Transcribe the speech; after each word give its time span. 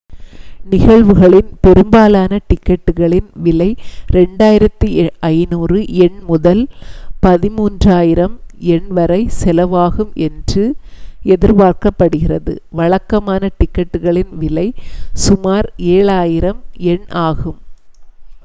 நிகழ்வுகளின் 0.69 1.49
பெரும்பாலான 1.63 2.37
டிக்கெட்டுகளின் 2.45 3.27
விலை 3.43 3.67
2,500 4.13 5.81
யென் 5.97 6.17
முதல் 6.29 6.63
130,000 7.25 8.25
யென் 8.69 8.89
வரை 8.97 9.19
செலவாகும் 9.37 10.11
என்று 10.29 10.63
எதிர்பார்க்கப்படுகிறது 11.27 12.55
வழக்கமான 12.75 13.53
டிக்கெட்டுகளின் 13.59 14.33
விலை 14.41 14.67
சுமார் 15.25 15.69
7,000 15.93 16.57
யென் 16.83 17.07
ஆகும் 17.27 17.59